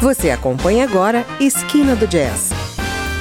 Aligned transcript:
Você 0.00 0.30
acompanha 0.30 0.84
agora 0.84 1.26
Esquina 1.38 1.94
do 1.94 2.06
Jazz, 2.06 2.48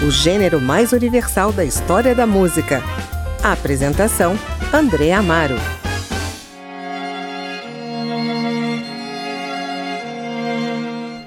o 0.01 0.09
gênero 0.09 0.61
mais 0.61 0.93
universal 0.93 1.51
da 1.51 1.65
história 1.65 2.15
da 2.15 2.25
música. 2.25 2.81
A 3.43 3.51
apresentação: 3.51 4.33
André 4.73 5.11
Amaro. 5.11 5.57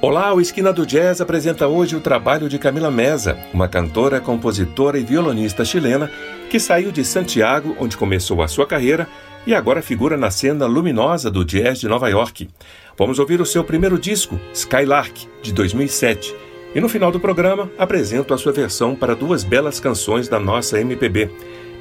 Olá, 0.01 0.33
o 0.33 0.41
Esquina 0.41 0.73
do 0.73 0.87
Jazz 0.87 1.21
apresenta 1.21 1.69
hoje 1.69 1.97
o 1.97 2.01
trabalho 2.01 2.49
de 2.49 2.59
Camila 2.59 2.91
Mesa, 2.91 3.37
uma 3.53 3.69
cantora, 3.69 4.23
compositora 4.23 4.99
e 4.99 5.05
violonista 5.05 5.67
chilena 5.67 6.11
que 6.49 6.59
saiu 6.59 6.91
de 6.91 7.05
Santiago, 7.05 7.77
onde 7.79 7.97
começou 7.97 8.43
a 8.43 8.49
sua 8.49 8.67
carreira, 8.67 9.07
e 9.47 9.55
agora 9.55 9.83
figura 9.83 10.17
na 10.17 10.31
cena 10.31 10.67
luminosa 10.67 11.31
do 11.31 11.45
jazz 11.45 11.81
de 11.81 11.89
Nova 11.89 12.09
York. 12.09 12.49
Vamos 12.97 13.19
ouvir 13.19 13.41
o 13.41 13.47
seu 13.47 13.65
primeiro 13.65 13.99
disco, 13.99 14.39
Skylark, 14.53 15.27
de 15.43 15.53
2007. 15.53 16.35
E 16.75 16.81
no 16.81 16.89
final 16.89 17.11
do 17.11 17.21
programa, 17.21 17.71
apresento 17.79 18.33
a 18.33 18.39
sua 18.39 18.53
versão 18.53 18.95
para 18.95 19.15
duas 19.15 19.45
belas 19.45 19.79
canções 19.79 20.29
da 20.29 20.39
nossa 20.39 20.81
MPB: 20.81 21.31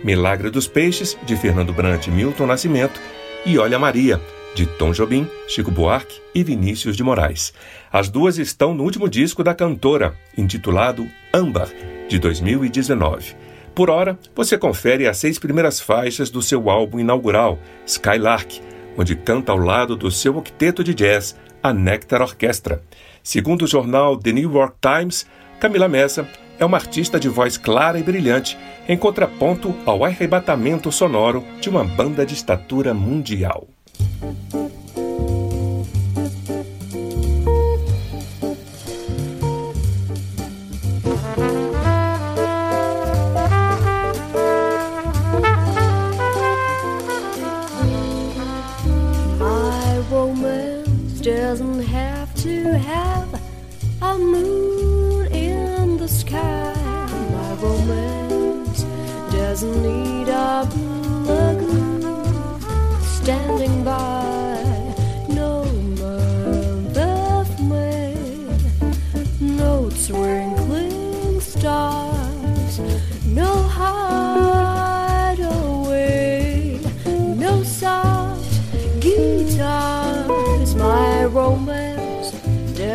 Milagre 0.04 0.50
dos 0.50 0.68
Peixes, 0.68 1.18
de 1.24 1.36
Fernando 1.36 1.72
Brant 1.72 2.08
e 2.08 2.12
Milton 2.12 2.48
Nascimento, 2.48 3.00
e 3.46 3.58
Olha 3.58 3.80
Maria, 3.80 4.20
de 4.54 4.66
Tom 4.66 4.92
Jobim, 4.92 5.28
Chico 5.48 5.72
Buarque 5.72 6.20
e 6.36 6.44
Vinícius 6.44 6.98
de 6.98 7.04
Moraes. 7.04 7.54
As 7.92 8.10
duas 8.10 8.38
estão 8.38 8.74
no 8.74 8.84
último 8.84 9.08
disco 9.08 9.44
da 9.44 9.54
cantora, 9.54 10.14
intitulado 10.38 11.08
Âmbar, 11.34 11.70
de 12.10 12.20
2019. 12.20 13.41
Por 13.74 13.90
hora, 13.90 14.20
você 14.36 14.58
confere 14.58 15.08
as 15.08 15.18
seis 15.18 15.40
primeiras 15.40 15.80
faixas 15.80 16.30
do 16.30 16.42
seu 16.42 16.70
álbum 16.70 17.00
inaugural, 17.00 17.58
Skylark, 17.86 18.62
onde 18.98 19.16
canta 19.16 19.52
ao 19.52 19.58
lado 19.58 19.96
do 19.96 20.12
seu 20.12 20.38
octeto 20.38 20.84
de 20.84 20.94
jazz, 20.94 21.36
a 21.64 21.74
Nectar 21.74 22.22
Orquestra. 22.22 22.84
Segundo 23.24 23.64
o 23.64 23.68
jornal 23.68 24.18
The 24.18 24.34
New 24.34 24.52
York 24.52 24.76
Times, 24.82 25.26
Camila 25.60 25.88
Mesa 25.88 26.28
é 26.60 26.66
uma 26.66 26.78
artista 26.78 27.20
de 27.20 27.30
voz 27.30 27.58
clara 27.58 27.98
e 27.98 28.04
brilhante, 28.04 28.58
em 28.88 28.98
contraponto 28.98 29.74
ao 29.86 30.04
arrebatamento 30.04 30.92
sonoro 30.92 31.44
de 31.60 31.70
uma 31.70 31.84
banda 31.84 32.26
de 32.26 32.34
estatura 32.34 32.94
mundial. 32.94 33.68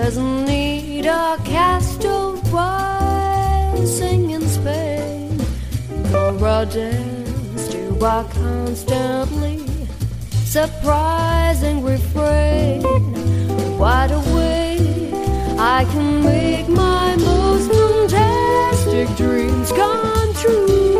Doesn't 0.06 0.44
need 0.44 1.04
a 1.04 1.36
cast 1.44 2.04
of 2.04 2.52
rising 2.52 4.30
in 4.30 4.42
Spain, 4.46 5.36
nor 6.12 6.30
a 6.36 6.64
dance 6.64 7.66
to 7.66 7.88
a 7.96 8.24
constantly 8.30 9.66
surprising 10.30 11.82
refrain. 11.82 12.82
Wide 13.78 14.12
awake, 14.12 15.12
I 15.58 15.84
can 15.90 16.22
make 16.22 16.68
my 16.68 17.16
most 17.16 17.68
fantastic 17.72 19.08
dreams 19.16 19.72
come 19.72 20.34
true. 20.34 20.95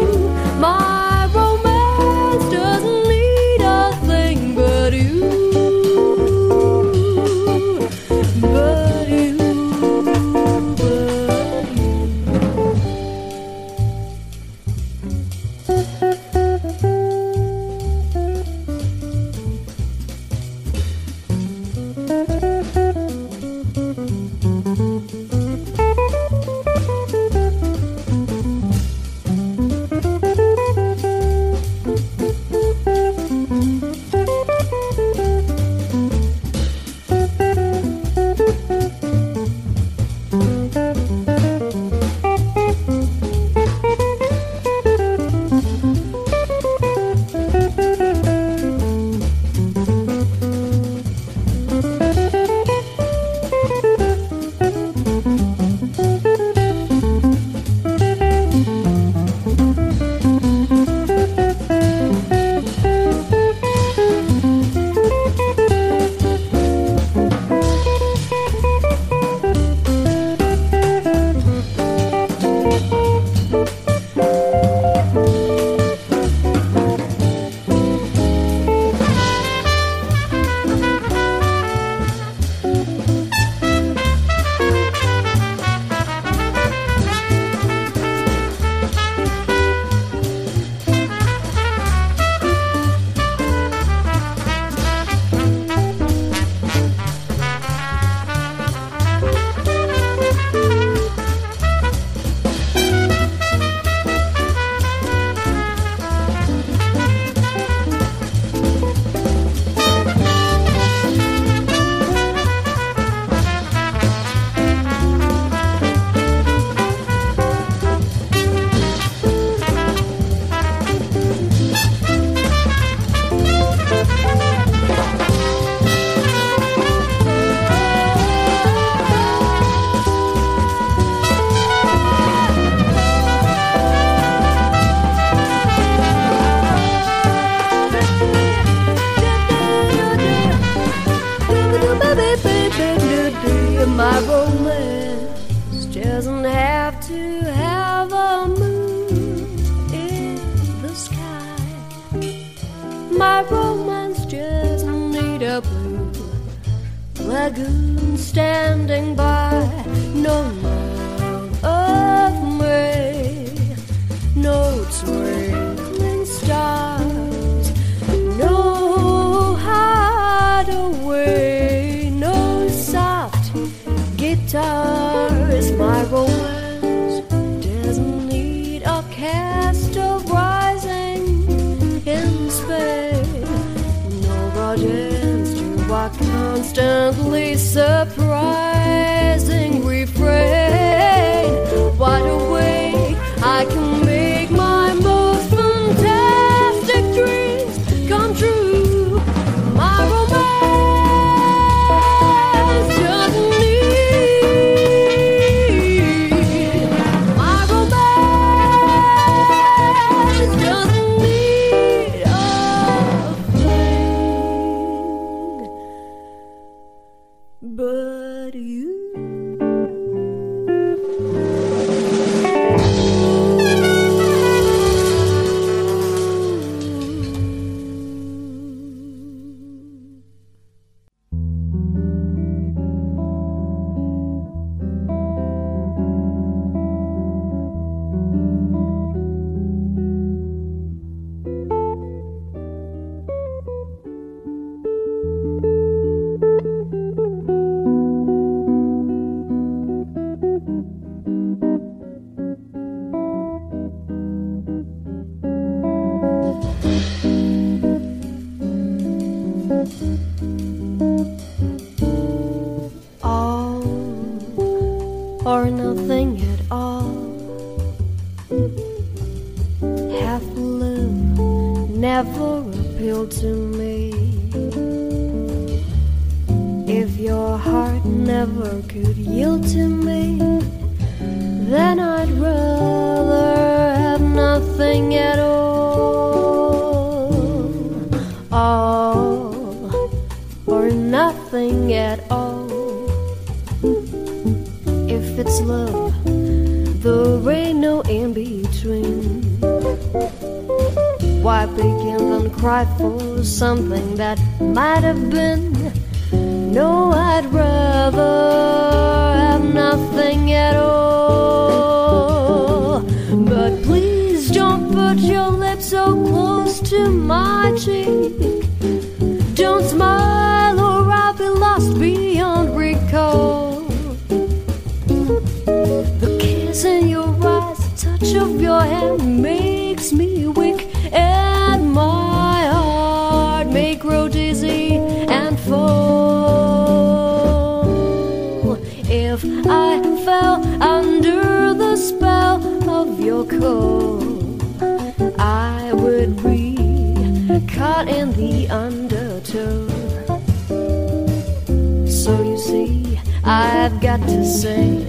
I've 353.48 354.00
got 354.00 354.18
to 354.22 354.44
say 354.44 355.05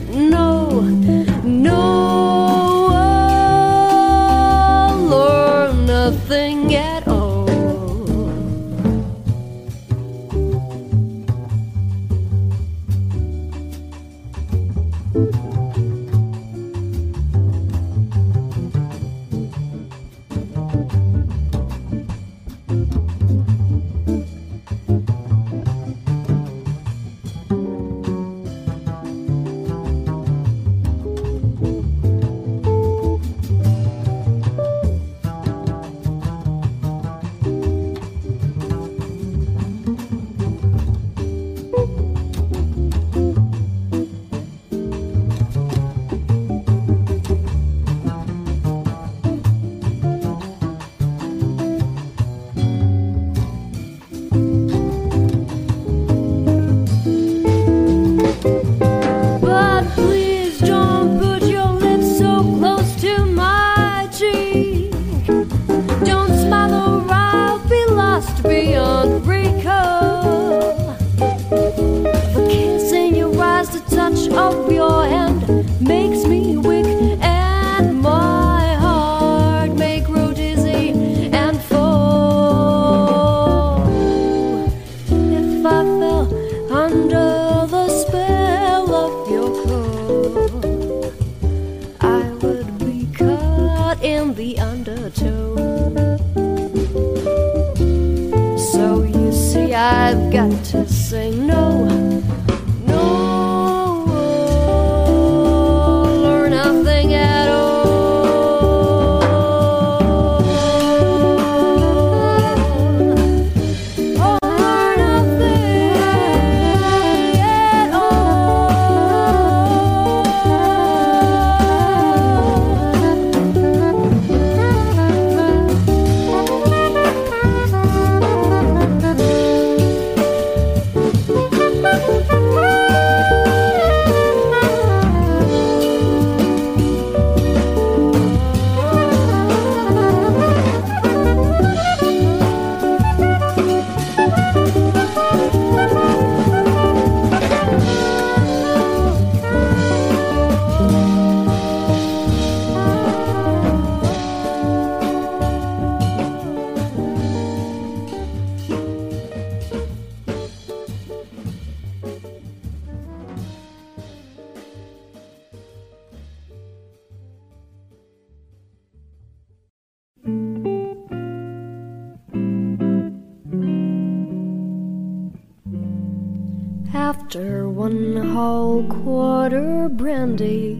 quarter 179.27 179.89
brandy, 179.89 180.71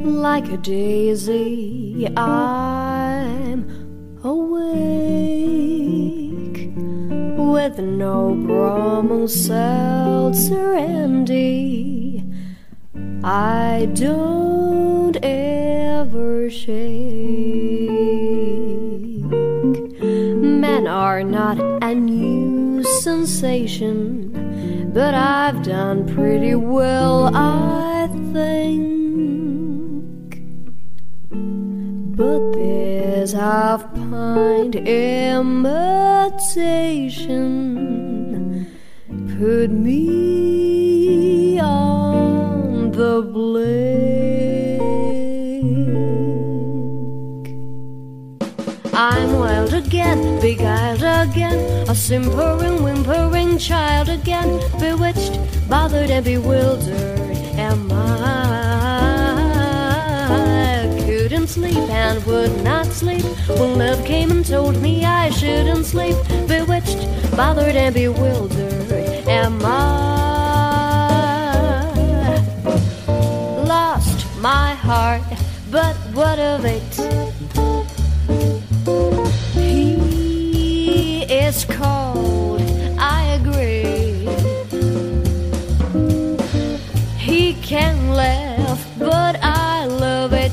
like 0.00 0.48
a 0.50 0.56
daisy, 0.56 2.08
I'm 2.16 3.60
awake 4.24 4.56
with 7.52 7.78
no 7.78 8.34
Bromo 8.46 9.26
seltzer 9.26 10.76
handy. 10.76 12.24
I 13.22 13.90
don't 13.92 15.18
ever 15.22 16.48
shake. 16.48 16.86
Men 20.62 20.86
are 20.86 21.22
not 21.22 21.60
a 21.82 21.94
new 21.94 22.82
sensation, 23.02 24.25
but 24.96 25.12
I've 25.12 25.62
done 25.62 26.06
pretty 26.06 26.54
well, 26.54 27.30
I 27.36 28.08
think. 28.32 30.40
But 32.16 32.52
this 32.52 33.34
half 33.34 33.94
pint 33.94 34.74
imitation 34.74 36.34
put 39.38 39.70
me 39.70 41.60
on 41.60 42.92
the 42.92 43.20
blink. 43.20 44.35
I'm 49.46 49.72
again, 49.72 50.40
beguiled 50.40 51.02
again, 51.02 51.88
a 51.88 51.94
simpering, 51.94 52.82
whimpering 52.82 53.58
child 53.58 54.08
again, 54.08 54.58
bewitched, 54.80 55.38
bothered, 55.68 56.10
and 56.10 56.24
bewildered. 56.24 57.36
Am 57.56 57.90
I? 57.92 58.96
Couldn't 61.06 61.46
sleep 61.46 61.78
and 61.90 62.24
would 62.26 62.64
not 62.64 62.86
sleep 62.86 63.24
when 63.48 63.78
love 63.78 64.04
came 64.04 64.32
and 64.32 64.44
told 64.44 64.82
me 64.82 65.04
I 65.04 65.30
shouldn't 65.30 65.86
sleep. 65.86 66.16
Bewitched, 66.48 67.06
bothered, 67.36 67.76
and 67.76 67.94
bewildered. 67.94 69.28
Am 69.28 69.60
I? 69.64 69.76
Lost 73.64 74.26
my 74.40 74.74
heart, 74.74 75.22
but 75.70 75.94
what 76.14 76.38
of 76.40 76.64
it? 76.64 77.25
Is 81.46 81.64
cold, 81.64 82.60
I 82.98 83.38
agree. 83.38 84.26
He 87.16 87.54
can 87.62 88.10
laugh, 88.10 88.84
but 88.98 89.38
I 89.40 89.86
love 89.86 90.32
it. 90.32 90.50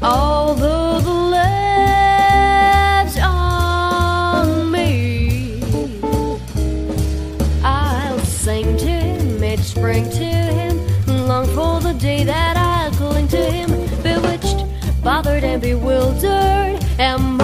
Although 0.00 1.00
the 1.00 1.12
laughs 1.36 3.18
on 3.18 4.70
me, 4.70 5.60
I'll 7.62 8.18
sing 8.20 8.78
to 8.78 8.86
him 8.86 9.44
each 9.44 9.60
spring 9.60 10.08
to 10.08 10.24
him, 10.24 10.78
long 11.28 11.46
for 11.48 11.80
the 11.80 11.92
day 11.92 12.24
that 12.24 12.56
I'll 12.56 12.92
cling 12.92 13.28
to 13.28 13.44
him, 13.44 13.68
bewitched, 14.02 14.64
bothered, 15.02 15.44
and 15.44 15.60
bewildered. 15.60 16.82
Am 16.98 17.43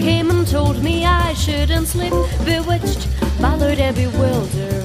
came 0.00 0.30
and 0.30 0.46
told 0.46 0.82
me 0.82 1.04
I 1.04 1.32
shouldn't 1.34 1.88
sleep, 1.88 2.12
bewitched, 2.44 3.08
bothered, 3.40 3.78
and 3.78 3.96
bewildered. 3.96 4.77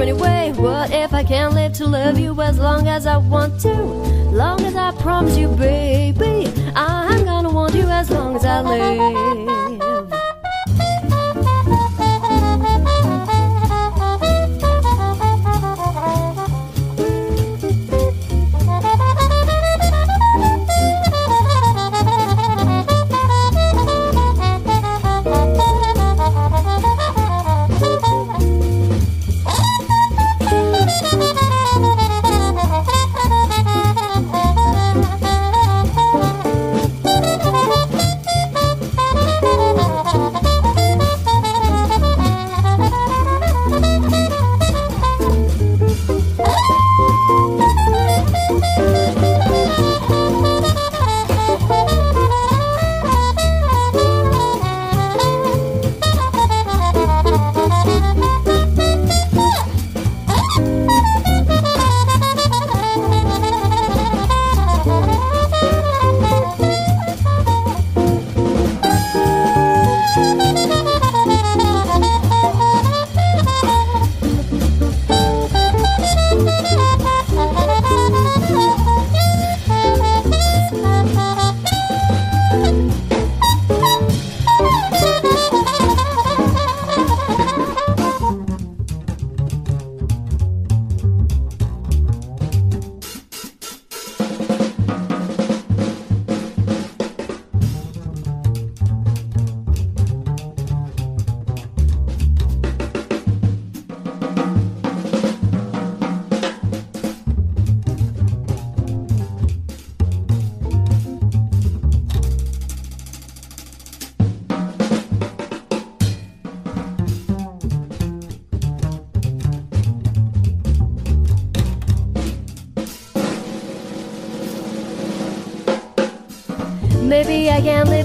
Anyway. 0.00 0.52
What 0.56 0.90
if 0.92 1.12
I 1.12 1.24
can't 1.24 1.54
live 1.54 1.72
to 1.74 1.86
love 1.86 2.18
you 2.18 2.40
as 2.40 2.58
long 2.58 2.88
as 2.88 3.06
I 3.06 3.16
want 3.16 3.60
to? 3.62 3.72
Long 3.72 4.60
as 4.62 4.76
I 4.76 4.92
promise 4.92 5.36
you, 5.36 5.48
baby, 5.48 6.52
I'm 6.74 7.24
gonna 7.24 7.50
want 7.50 7.74
you 7.74 7.88
as 7.88 8.10
long 8.10 8.36
as 8.36 8.44
I 8.44 8.60
live. 8.60 9.57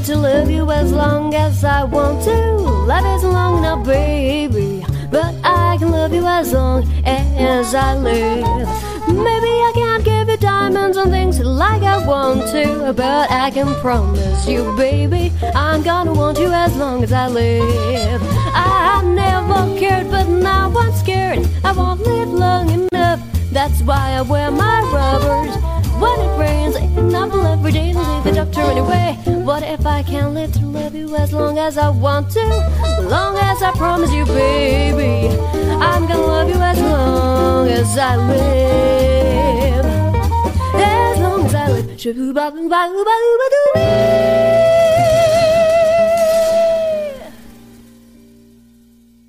To 0.08 0.18
love 0.18 0.50
you 0.52 0.70
as 0.70 0.92
long 0.92 1.34
as 1.34 1.63
I 1.63 1.86
want 1.86 2.26
to. 2.26 2.56
Life 2.86 3.06
isn't 3.20 3.32
long 3.32 3.60
enough, 3.60 3.86
baby. 3.86 4.84
But 5.10 5.34
I 5.46 5.78
can 5.78 5.92
love 5.92 6.13
you 6.13 6.26
as 6.28 6.52
long 6.52 6.84
as 7.06 7.74
I 7.74 7.96
live. 7.96 8.68
Maybe 9.08 9.52
I 9.68 9.72
can't 9.74 10.04
give 10.04 10.28
you 10.28 10.36
diamonds 10.36 10.98
and 10.98 11.10
things 11.10 11.39
like 11.39 11.84
I 11.84 12.06
want 12.06 12.42
to. 12.52 12.92
But 12.92 13.32
I 13.32 13.50
can 13.52 13.74
promise 13.76 14.46
you, 14.46 14.76
baby, 14.76 15.32
I'm 15.56 15.82
gonna 15.84 16.13
want 16.13 16.38
you 16.38 16.52
as 16.52 16.76
long 16.76 17.02
as 17.02 17.13
I 17.13 17.30
live. 17.30 18.22
I 18.54 19.02
never 19.06 19.80
cared, 19.80 20.12
but 20.12 20.28
now 20.28 20.70
I'm 20.78 20.92
scared. 20.96 21.48
I 21.63 21.72
won't 21.72 22.02
live 22.02 22.30
long 22.30 22.70
enough. 22.70 23.22
That's 23.54 23.82
why 23.84 24.16
I 24.18 24.22
wear 24.22 24.52
my 24.52 24.82
rubbers. 24.92 25.73
When 26.04 26.20
it 26.28 26.34
rains, 26.38 26.76
an 26.76 27.16
apple 27.16 27.46
every 27.48 27.72
day 27.72 27.94
to 27.94 28.00
leave 28.00 28.24
the 28.26 28.32
doctor 28.34 28.62
anyway. 28.74 29.08
What 29.50 29.63
if 29.63 29.86
I 29.86 30.04
can't 30.04 30.34
live 30.34 30.52
to 30.54 30.66
love 30.66 30.94
you 30.94 31.16
as 31.16 31.32
long 31.32 31.58
as 31.58 31.78
I 31.78 31.89
want 31.89 32.30
to? 32.32 32.46
Long 33.16 33.38
as 33.38 33.63
I 33.63 33.72
promise 33.72 34.12
you, 34.12 34.26
baby, 34.26 35.30
I'm 35.89 36.06
gonna 36.10 36.28
love 36.34 36.50
you 36.50 36.62
as 36.72 36.80
long 36.82 37.68
as 37.70 37.98
I 37.98 38.16
live. 38.18 39.86
As 40.76 41.20
long 41.20 41.46
as 41.46 41.56
I 41.56 41.68
live. 41.70 41.89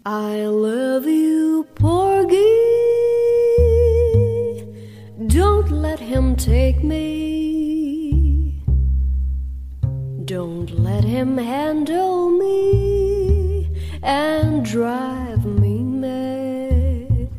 I 0.07 0.45
love 0.47 1.07
you, 1.07 1.24
take 6.45 6.85
me. 6.85 8.53
Don't 10.27 10.71
let 10.79 11.03
him 11.03 11.39
handle 11.39 12.29
me 12.29 13.71
and 14.03 14.63
drive 14.63 15.47
me 15.47 15.83
mad. 15.83 17.31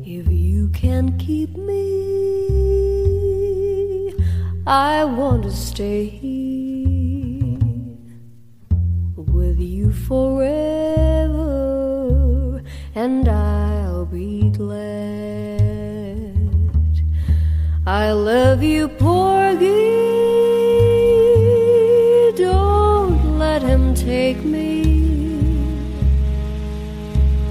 If 0.00 0.26
you 0.28 0.68
can 0.70 1.18
keep 1.18 1.54
me, 1.54 1.84
I 4.66 5.04
want 5.04 5.42
to 5.42 5.52
stay 5.52 6.18
with 9.16 9.60
you 9.60 9.92
forever, 9.92 11.42
and 12.94 13.28
I'll 13.28 14.06
be 14.06 14.48
glad. 14.48 15.21
I 17.84 18.12
love 18.12 18.62
you, 18.62 18.86
Porgy. 18.86 19.66
Don't 22.36 23.38
let 23.40 23.60
him 23.60 23.92
take 23.96 24.44
me. 24.44 25.00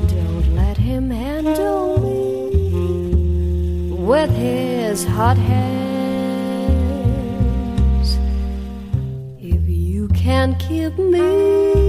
Don't 0.08 0.56
let 0.56 0.78
him 0.78 1.10
handle 1.10 2.00
me 2.00 3.92
with 3.92 4.30
his 4.30 5.04
hot 5.04 5.36
hands. 5.36 5.68
If 9.38 9.68
you 9.68 10.08
can't 10.08 10.58
keep 10.60 10.98
me, 10.98 11.81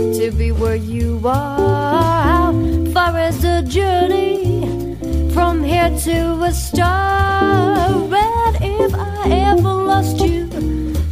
to 0.00 0.30
be 0.32 0.50
where 0.50 0.76
you 0.76 1.20
are? 1.24 2.22
How 2.22 2.52
far 2.92 3.18
is 3.28 3.42
the 3.42 3.62
journey 3.68 4.96
from 5.32 5.62
here 5.62 5.90
to 5.90 6.42
a 6.42 6.52
star? 6.52 7.90
And 8.12 8.56
if 8.62 8.94
I 8.94 9.30
ever 9.52 9.74
lost 9.92 10.18
you, 10.20 10.48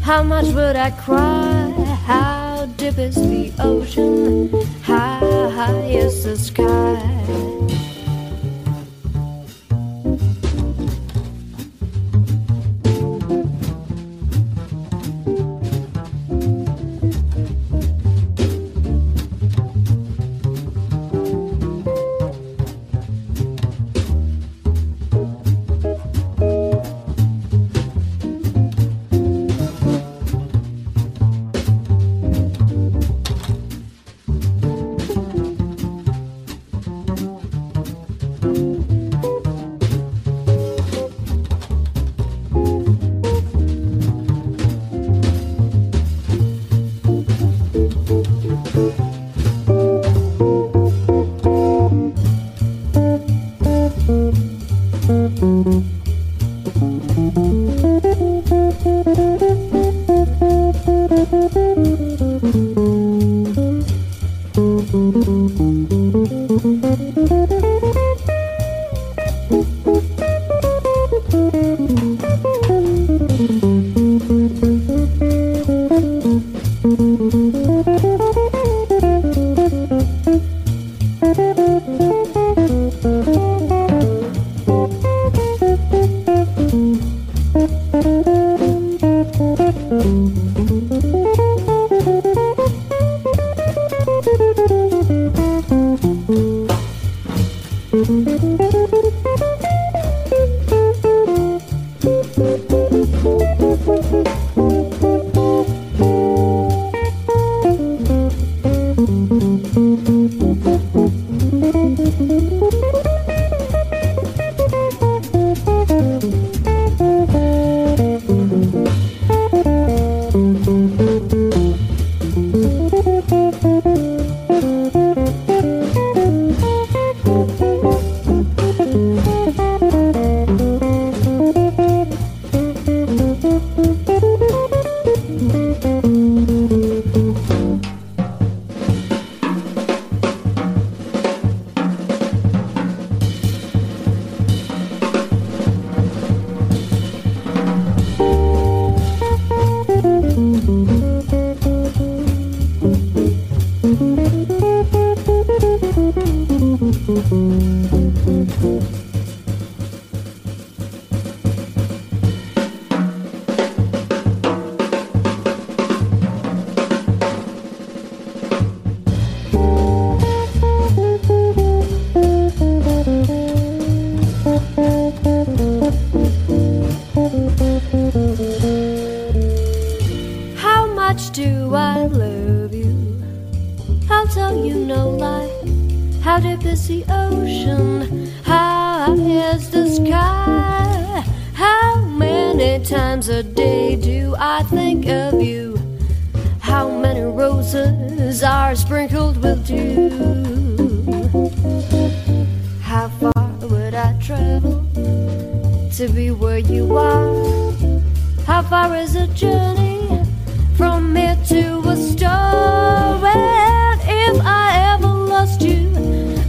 how 0.01 0.23
much 0.23 0.47
would 0.47 0.77
I 0.77 0.91
cry? 0.91 1.71
How 2.07 2.67
deep 2.77 2.99
is 2.99 3.17
the 3.17 3.53
ocean? 3.59 4.51
How 4.83 5.51
high 5.51 5.85
is 5.85 6.25
the 6.25 6.37
sky? 6.37 7.58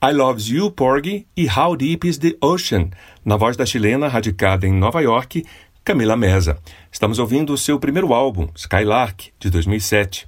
I 0.00 0.12
Loves 0.12 0.48
You, 0.48 0.70
Porgy 0.70 1.26
e 1.36 1.48
How 1.48 1.74
Deep 1.74 2.06
is 2.06 2.18
the 2.18 2.36
Ocean, 2.40 2.90
na 3.24 3.36
voz 3.36 3.56
da 3.56 3.66
chilena 3.66 4.06
radicada 4.06 4.64
em 4.64 4.72
Nova 4.72 5.00
York, 5.00 5.44
Camila 5.82 6.16
Mesa. 6.16 6.56
Estamos 6.88 7.18
ouvindo 7.18 7.52
o 7.52 7.58
seu 7.58 7.80
primeiro 7.80 8.14
álbum, 8.14 8.48
Skylark, 8.54 9.32
de 9.40 9.50
2007. 9.50 10.27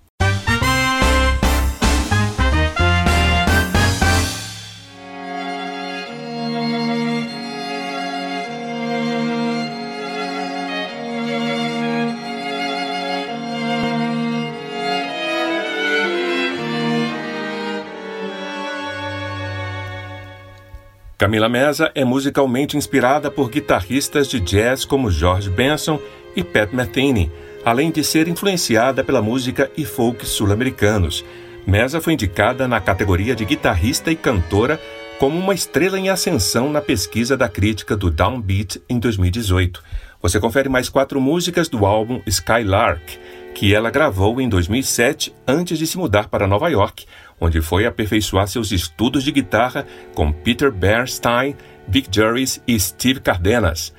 Camila 21.21 21.51
Mesa 21.51 21.93
é 21.95 22.03
musicalmente 22.03 22.79
inspirada 22.79 23.31
por 23.31 23.51
guitarristas 23.51 24.27
de 24.27 24.41
jazz 24.41 24.87
como 24.87 25.11
George 25.11 25.51
Benson 25.51 26.01
e 26.35 26.43
Pat 26.43 26.73
Metheny, 26.73 27.31
além 27.63 27.91
de 27.91 28.03
ser 28.03 28.27
influenciada 28.27 29.05
pela 29.05 29.21
música 29.21 29.71
e 29.77 29.85
folk 29.85 30.25
sul-americanos. 30.25 31.23
Mesa 31.67 32.01
foi 32.01 32.15
indicada 32.15 32.67
na 32.67 32.81
categoria 32.81 33.37
de 33.37 33.45
guitarrista 33.45 34.11
e 34.11 34.17
cantora 34.17 34.81
como 35.19 35.39
uma 35.39 35.53
estrela 35.53 35.99
em 35.99 36.09
ascensão 36.09 36.73
na 36.73 36.81
pesquisa 36.81 37.37
da 37.37 37.51
crítica 37.51 37.95
do 37.95 38.11
Downbeat 38.11 38.81
em 38.89 38.99
2018. 38.99 39.83
Você 40.23 40.41
confere 40.41 40.71
mais 40.71 40.89
quatro 40.89 41.21
músicas 41.21 41.69
do 41.69 41.85
álbum 41.85 42.23
Skylark, 42.27 43.19
que 43.55 43.75
ela 43.75 43.91
gravou 43.91 44.41
em 44.41 44.49
2007 44.49 45.35
antes 45.47 45.79
de 45.79 45.87
se 45.87 45.99
mudar 45.99 46.29
para 46.29 46.47
Nova 46.47 46.71
York, 46.71 47.05
onde 47.41 47.61
foi 47.63 47.87
aperfeiçoar 47.87 48.47
seus 48.47 48.71
estudos 48.71 49.25
de 49.25 49.33
guitarra 49.33 49.87
com 50.15 50.31
Peter 50.31 50.71
Bernstein, 50.71 51.57
Vic 51.89 52.09
Juris 52.15 52.63
e 52.67 52.79
Steve 52.79 53.21
Cardenas. 53.21 53.93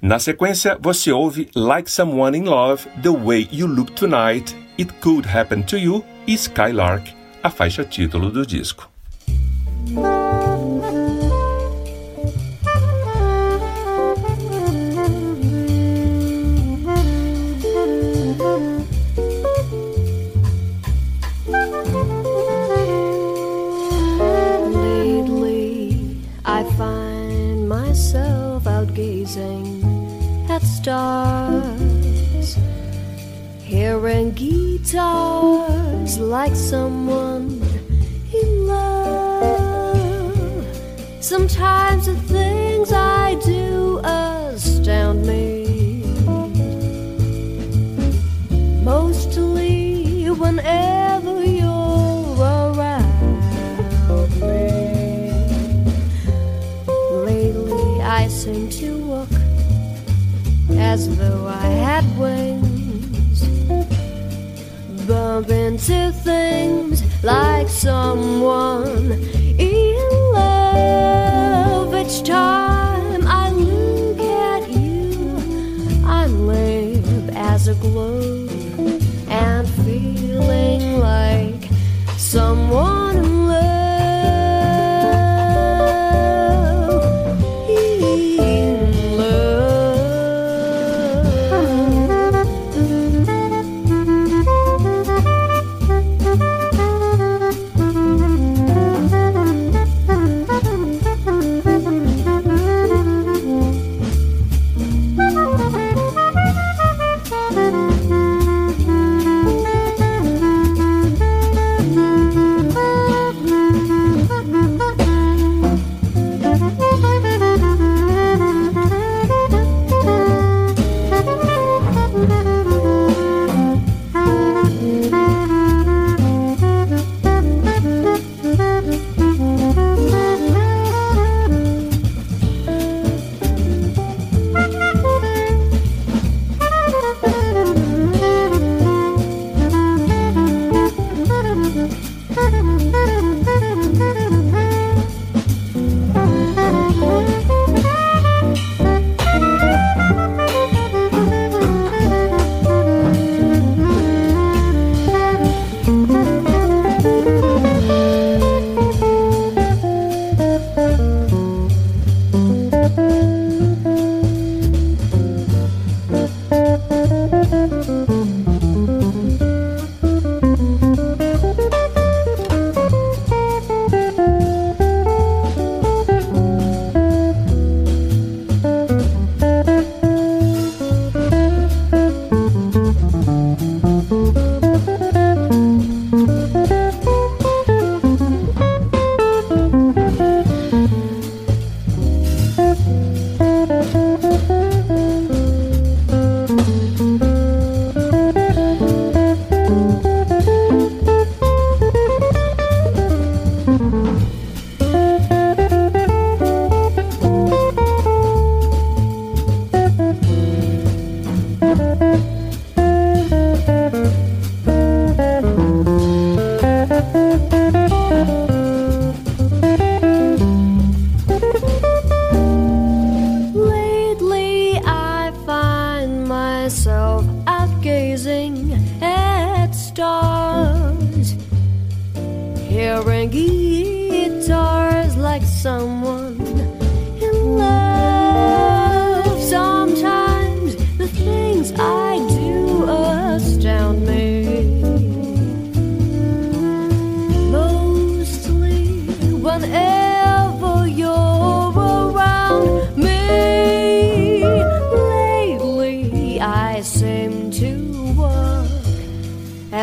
Na 0.00 0.18
sequência, 0.18 0.76
você 0.80 1.10
ouve 1.10 1.48
Like 1.54 1.90
Someone 1.90 2.36
in 2.36 2.44
Love, 2.44 2.86
The 3.02 3.10
Way 3.10 3.48
You 3.52 3.66
Look 3.66 3.92
Tonight, 3.92 4.56
It 4.78 4.92
Could 5.00 5.28
Happen 5.28 5.62
to 5.62 5.76
You 5.76 6.04
e 6.26 6.34
Skylark, 6.34 7.12
a 7.42 7.50
faixa 7.50 7.84
título 7.84 8.30
do 8.30 8.46
disco. 8.46 8.90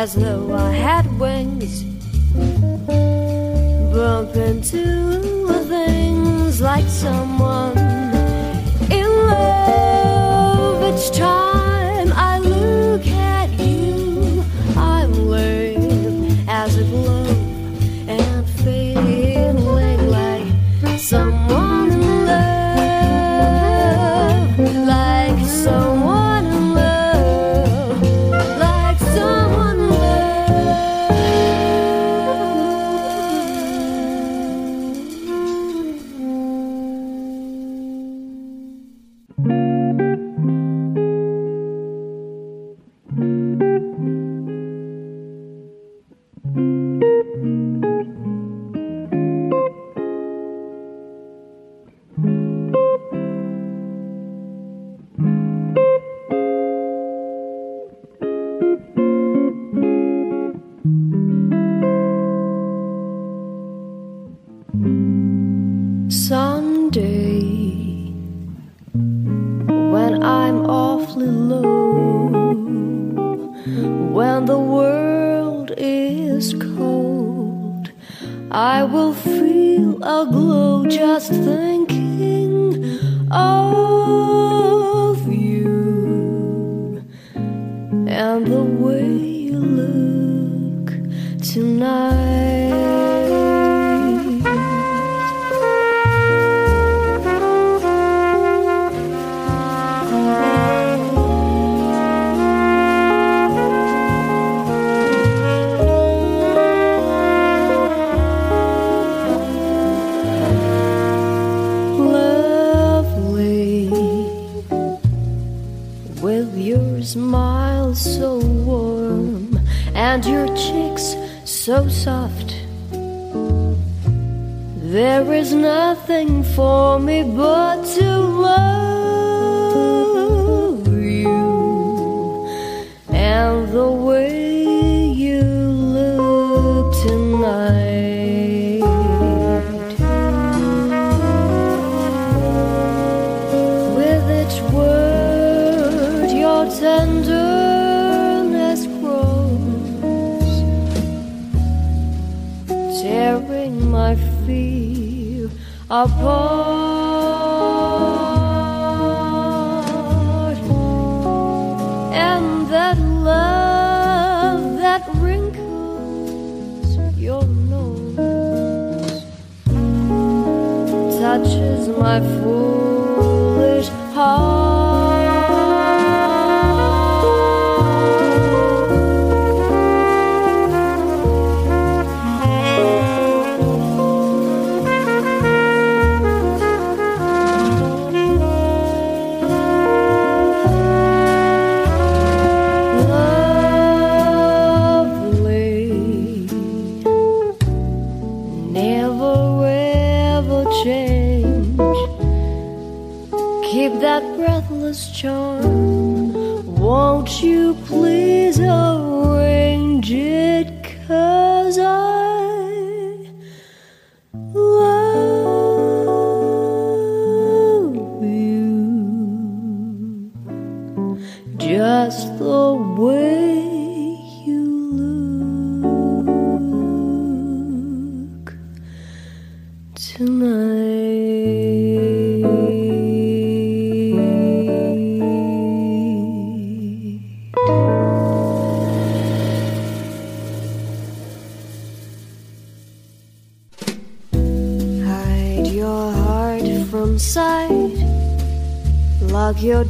as 0.04 0.14
though 0.16 0.52
I 0.52 0.70
had 0.70 1.06
wings. 1.18 1.82
Bump 3.94 4.36
into 4.36 4.83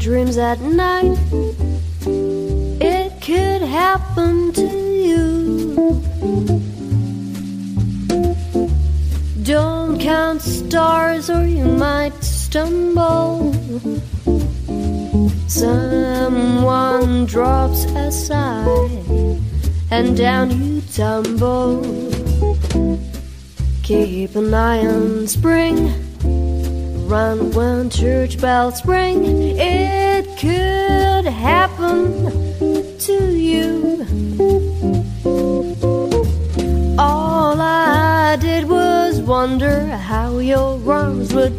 dreams 0.04 0.36
at 0.36 0.60
night. 0.60 1.16
It 2.78 3.10
could 3.22 3.62
happen 3.62 4.52
to 4.52 4.68
you. 5.08 5.74
Don't 9.42 9.98
count 9.98 10.42
stars, 10.42 11.30
or 11.30 11.46
you 11.46 11.64
might 11.64 12.22
stumble. 12.22 13.54
Someone 15.48 17.24
drops 17.24 17.86
a 17.86 18.12
sigh 18.12 19.38
and 19.90 20.14
down 20.14 20.50
you 20.50 20.82
tumble. 20.92 21.80
Keep 23.82 24.36
an 24.36 24.52
eye 24.52 24.86
on 24.86 25.26
spring. 25.28 25.94
Run 27.08 27.52
when 27.52 27.88
church 27.88 28.38
bells 28.38 28.84
ring 28.84 29.43
it 29.56 30.26
could 30.38 31.26
happen 31.26 32.28
to 32.98 33.36
you. 33.36 34.06
All 36.98 37.60
I 37.60 38.36
did 38.40 38.68
was 38.68 39.20
wonder 39.20 39.86
how 39.88 40.38
your 40.38 40.80
arms 40.90 41.32
would 41.34 41.53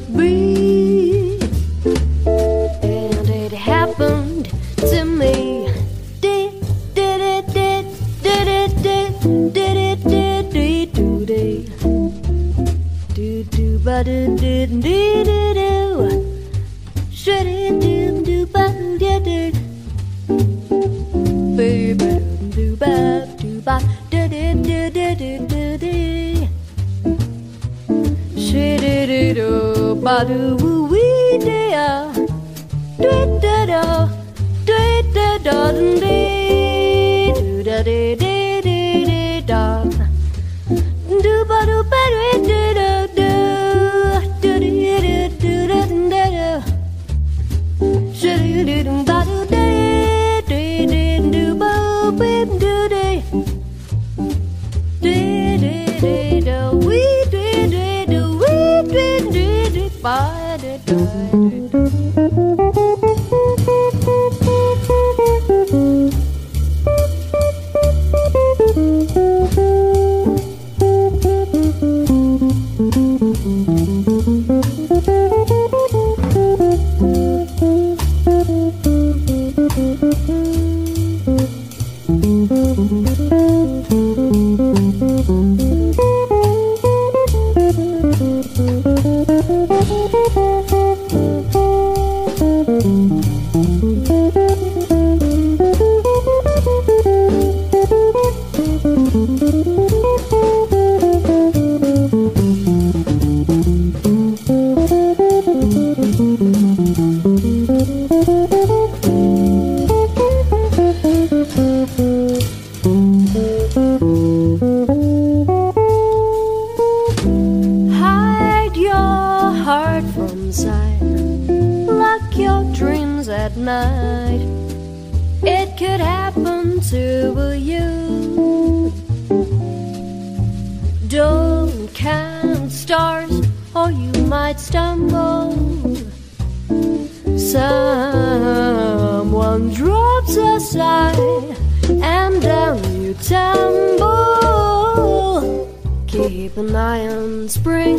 Keep 146.15 146.55
an 146.55 146.73
eye 146.73 147.09
on 147.09 147.49
spring. 147.49 147.97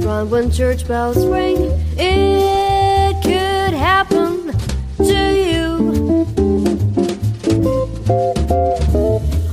From 0.00 0.30
when 0.30 0.50
church 0.50 0.88
bells 0.88 1.26
ring. 1.26 1.70
It 1.98 3.22
could 3.22 3.74
happen 3.74 4.56
to 4.96 5.20
you. 5.50 6.26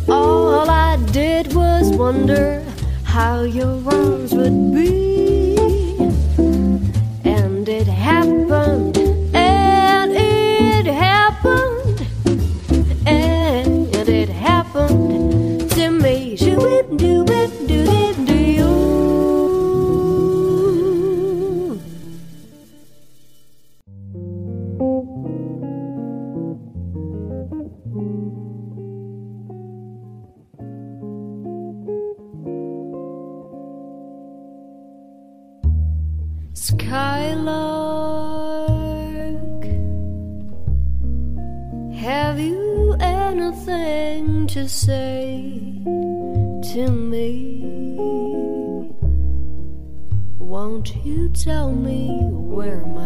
All 0.07 0.69
I 0.69 0.95
did 1.11 1.53
was 1.53 1.91
wonder 1.91 2.63
how 3.03 3.41
your 3.41 3.83
arms 3.91 4.33
would 4.33 4.73
be. 4.73 5.04
tell 51.45 51.71
me 51.71 52.07
where 52.31 52.83
my 52.87 53.04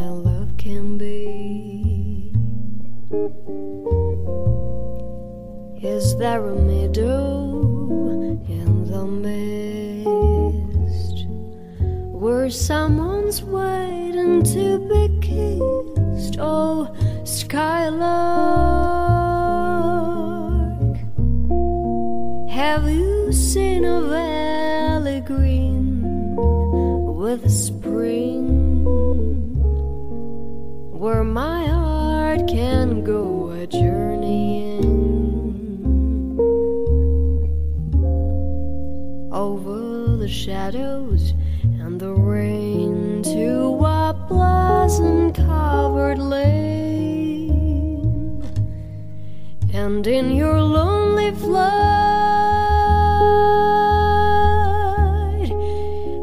and 49.99 50.07
in 50.07 50.31
your 50.33 50.61
lonely 50.61 51.31
flight, 51.31 51.89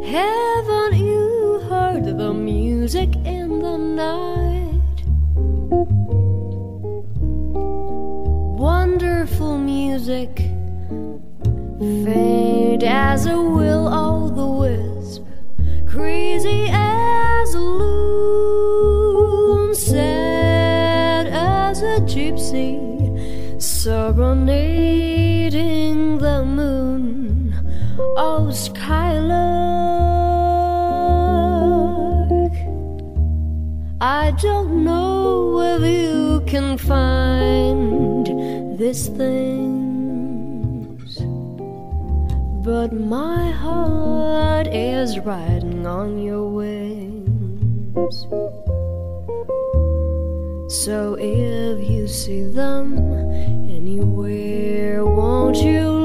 haven't 0.02 0.96
you 0.96 1.60
heard 1.68 2.06
the 2.06 2.32
music 2.32 3.14
in 3.16 3.58
the 3.58 3.76
night? 3.76 5.04
Wonderful 8.58 9.58
music, 9.58 10.34
faint 11.78 12.82
as 12.82 13.26
a 13.26 13.38
will. 13.38 13.85
Find 36.78 38.26
these 38.78 39.08
things, 39.08 41.18
but 42.64 42.92
my 42.92 43.50
heart 43.50 44.66
is 44.66 45.18
riding 45.20 45.86
on 45.86 46.22
your 46.22 46.48
wings. 46.48 48.26
So 50.68 51.16
if 51.18 51.88
you 51.88 52.08
see 52.08 52.44
them 52.44 52.98
anywhere, 53.68 55.04
won't 55.04 55.56
you 55.56 55.95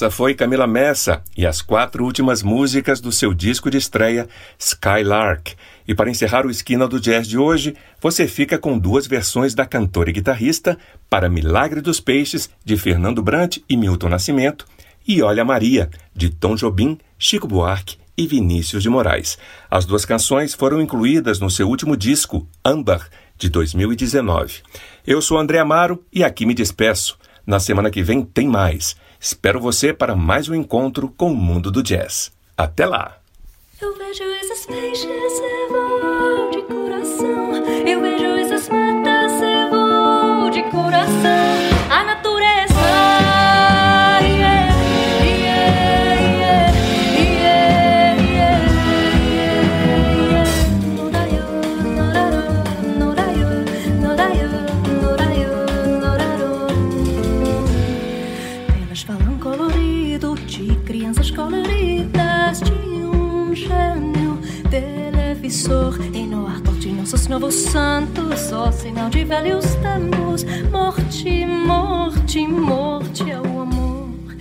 Essa 0.00 0.10
foi 0.10 0.32
Camila 0.32 0.66
Messa 0.66 1.22
e 1.36 1.44
as 1.44 1.60
quatro 1.60 2.02
últimas 2.06 2.42
músicas 2.42 3.02
do 3.02 3.12
seu 3.12 3.34
disco 3.34 3.70
de 3.70 3.76
estreia, 3.76 4.26
Skylark. 4.58 5.54
E 5.86 5.94
para 5.94 6.08
encerrar 6.08 6.46
o 6.46 6.50
Esquina 6.50 6.88
do 6.88 6.98
Jazz 6.98 7.28
de 7.28 7.36
hoje, 7.36 7.76
você 8.00 8.26
fica 8.26 8.56
com 8.56 8.78
duas 8.78 9.06
versões 9.06 9.54
da 9.54 9.66
cantora 9.66 10.08
e 10.08 10.14
guitarrista 10.14 10.78
para 11.10 11.28
Milagre 11.28 11.82
dos 11.82 12.00
Peixes, 12.00 12.48
de 12.64 12.78
Fernando 12.78 13.22
Brant 13.22 13.58
e 13.68 13.76
Milton 13.76 14.08
Nascimento, 14.08 14.64
e 15.06 15.20
Olha 15.20 15.44
Maria, 15.44 15.90
de 16.16 16.30
Tom 16.30 16.54
Jobim, 16.54 16.96
Chico 17.18 17.46
Buarque 17.46 17.98
e 18.16 18.26
Vinícius 18.26 18.82
de 18.82 18.88
Moraes. 18.88 19.36
As 19.70 19.84
duas 19.84 20.06
canções 20.06 20.54
foram 20.54 20.80
incluídas 20.80 21.40
no 21.40 21.50
seu 21.50 21.68
último 21.68 21.94
disco, 21.94 22.48
Amber, 22.64 23.06
de 23.36 23.50
2019. 23.50 24.62
Eu 25.06 25.20
sou 25.20 25.36
André 25.36 25.58
Amaro 25.58 26.02
e 26.10 26.24
aqui 26.24 26.46
me 26.46 26.54
despeço. 26.54 27.18
Na 27.46 27.60
semana 27.60 27.90
que 27.90 28.02
vem 28.02 28.22
tem 28.22 28.48
mais. 28.48 28.96
Espero 29.22 29.60
você 29.60 29.92
para 29.92 30.16
mais 30.16 30.48
um 30.48 30.54
encontro 30.54 31.12
com 31.14 31.30
o 31.30 31.36
mundo 31.36 31.70
do 31.70 31.82
jazz. 31.82 32.32
Até 32.56 32.86
lá! 32.86 33.18
Eu 33.78 33.94
vejo 33.98 34.22
esses 34.22 34.64
peixes, 34.64 35.06
vou 35.68 36.50
de 36.50 36.62
coração. 36.62 37.54
Eu 37.86 38.00
vejo 38.00 38.24
essas 38.24 38.66
matas, 38.70 39.32
vou 39.70 40.48
de 40.48 40.62
coração. 40.70 41.69
Em 66.14 66.28
no 66.28 66.46
ar 66.46 66.60
de 66.78 66.92
nossos 66.92 67.26
novos 67.26 67.56
santos 67.56 68.38
Só 68.38 68.70
sinal 68.70 69.10
de 69.10 69.24
velhos 69.24 69.64
tempos 69.82 70.44
Morte, 70.70 71.44
morte, 71.44 72.46
morte 72.46 73.28
é 73.28 73.34
amor. 73.34 74.36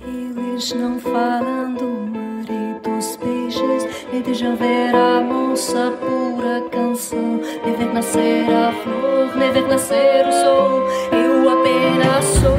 Eles 0.00 0.72
não 0.72 0.98
falam 0.98 1.74
do 1.74 1.84
mar 1.84 2.46
e 2.48 2.80
dos 2.80 3.14
peixes. 3.18 4.06
E 4.10 4.22
deixam 4.22 4.56
ver 4.56 4.94
a 4.94 5.20
moça 5.20 5.92
pura 6.00 6.62
canção. 6.70 7.42
Me 7.66 7.76
ver 7.76 7.92
nascer 7.92 8.46
a 8.48 8.72
flor, 8.72 9.36
me 9.36 9.50
ver 9.50 9.68
nascer 9.68 10.26
o 10.26 10.32
sol. 10.32 10.80
Eu 11.12 11.60
apenas 11.60 12.24
sou 12.24 12.56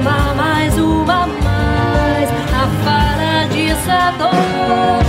Uma 0.00 0.34
mais, 0.36 0.78
uma 0.78 1.26
mais. 1.26 2.30
A 2.30 2.68
fala 2.84 3.48
de 3.48 3.70
essa 3.70 4.12
dor 4.18 5.01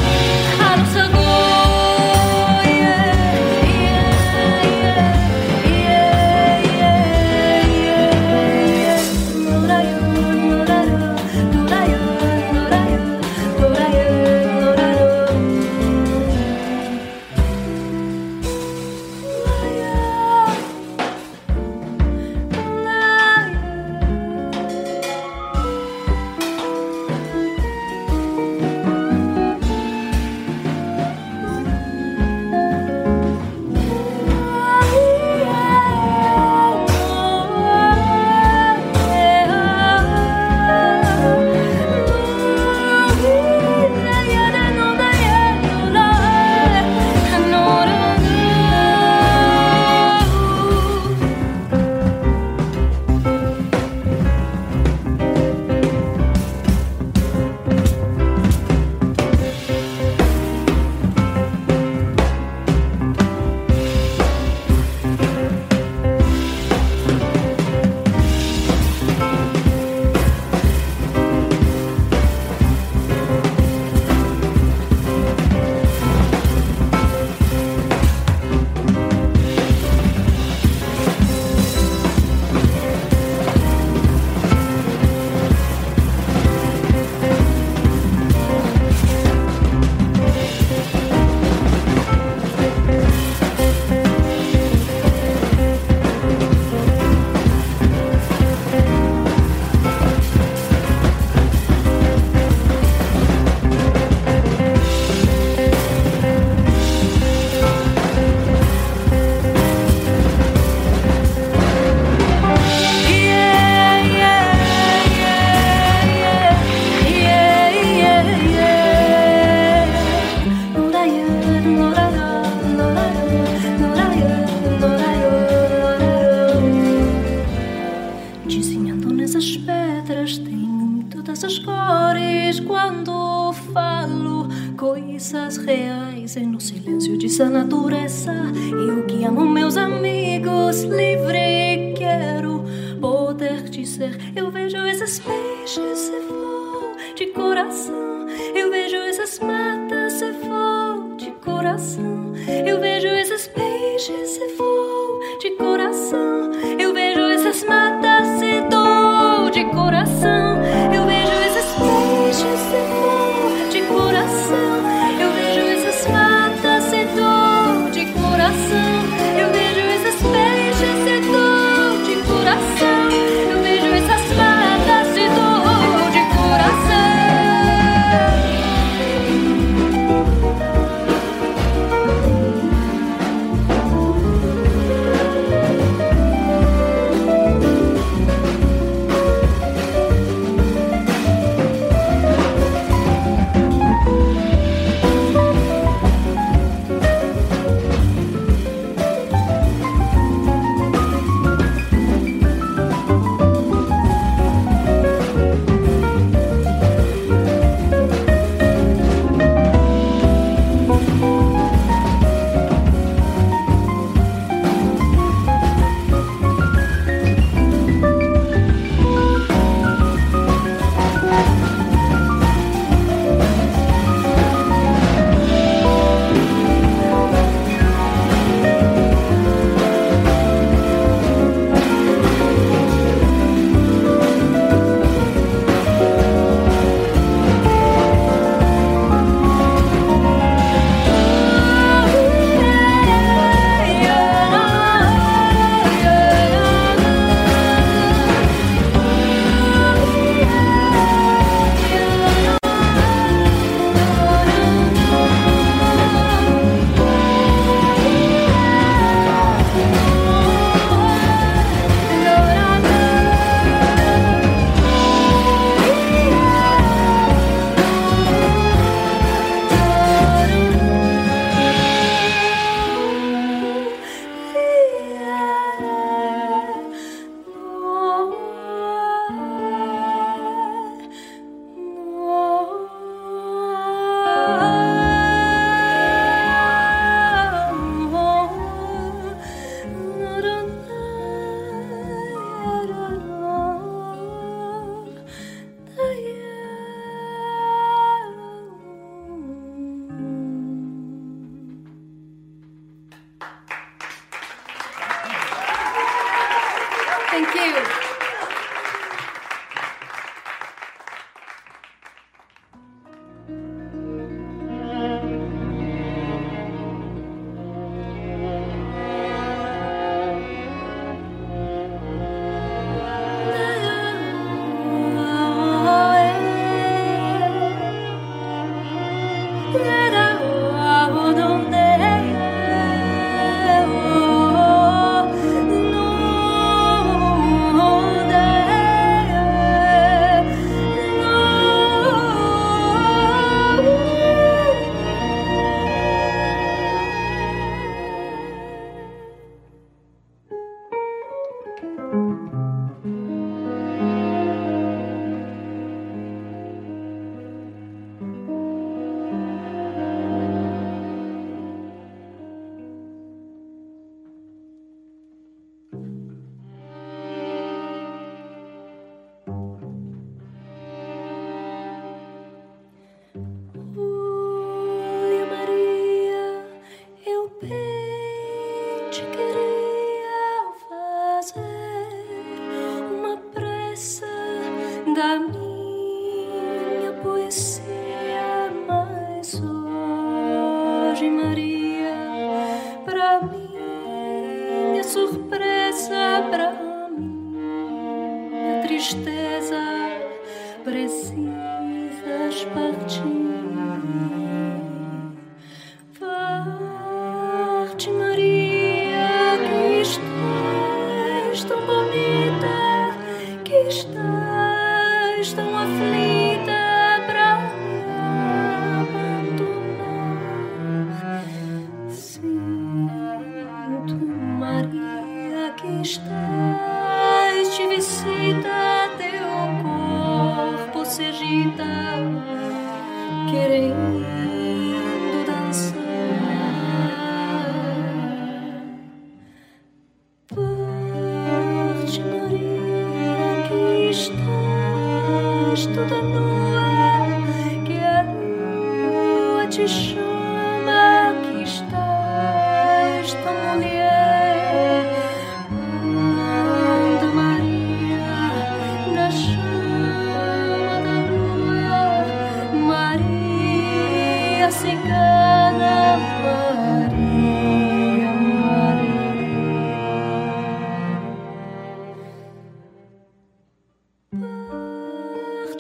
quando 132.66 133.54
falo 133.74 134.48
coisas 134.78 135.58
reais 135.58 136.36
no 136.36 136.60
silêncio 136.60 137.18
dessa 137.18 137.50
natureza. 137.50 138.34
Eu 138.72 139.06
que 139.06 139.24
amo 139.24 139.46
meus 139.46 139.78
amigos, 139.78 140.84
livre 140.84 141.94
quero 141.98 142.64
poder 143.00 143.64
dizer. 143.70 144.18
Eu 144.36 144.52
vejo 144.52 144.78
esses 144.78 145.20
peixes 145.20 146.00
se 146.00 146.20
for 146.28 146.96
de 147.16 147.28
coração. 147.28 148.28
Eu 148.56 148.72
vejo 148.72 148.98
essas 148.98 149.40
matas 149.40 150.14
se 150.14 150.34
for 150.34 151.16
de 151.18 151.32
coração. 151.44 152.34
Eu 152.66 152.80
vejo 152.80 153.08
esses 153.08 153.48
peixes 153.48 154.30
se 154.30 154.50
for 154.56 154.73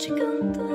te 0.03 0.09
cantar. 0.09 0.72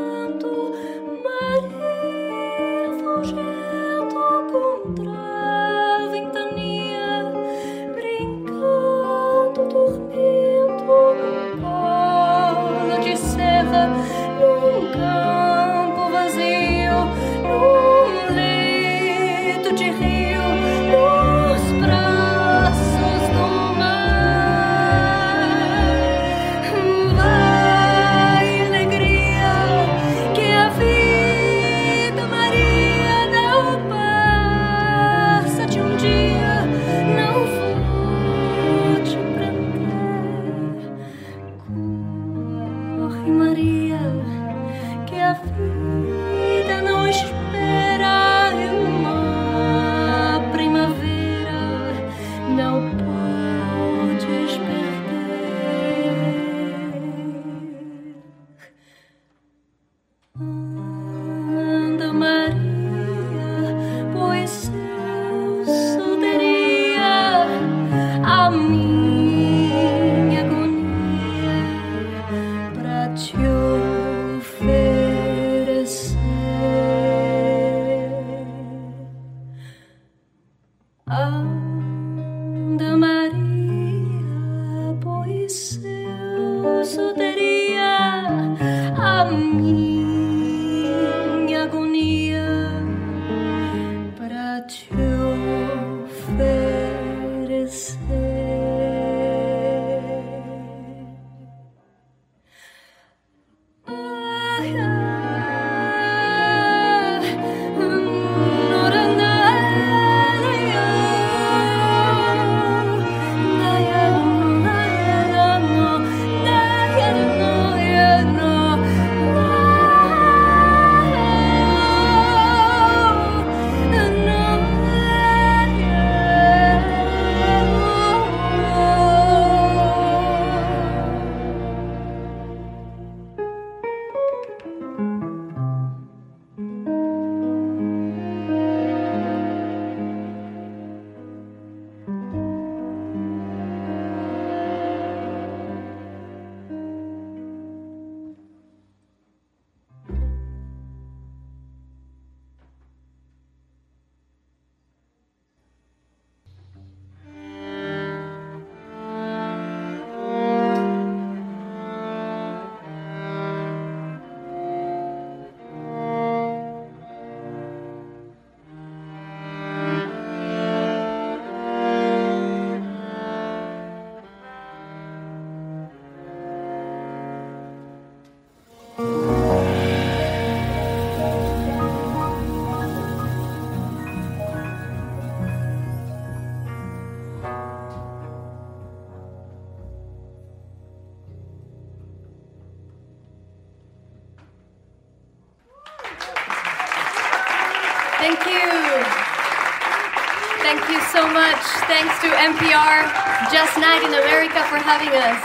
NPR, 202.38 203.02
Just 203.50 203.76
Night 203.78 204.02
in 204.04 204.14
America 204.14 204.62
for 204.70 204.78
having 204.78 205.08
us. 205.08 205.42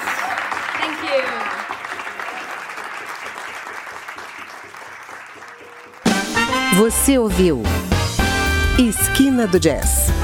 Thank 0.79 1.01
you. 1.09 1.23
Você 6.77 7.17
ouviu 7.17 7.63
Esquina 8.77 9.47
do 9.47 9.59
Jazz. 9.59 10.22